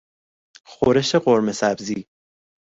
[0.65, 2.05] خورش قورمه سبزی